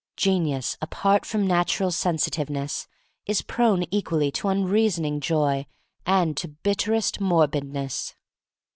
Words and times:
Genius, 0.17 0.79
apart 0.81 1.27
from 1.27 1.45
natural 1.45 1.91
sensitiveness, 1.91 2.87
is 3.27 3.43
prone 3.43 3.83
equally 3.91 4.31
to 4.31 4.47
unreasoning 4.47 5.19
joy 5.19 5.63
and 6.07 6.35
to 6.35 6.47
bit 6.47 6.77
terest 6.79 7.19
morbidness. 7.21 8.15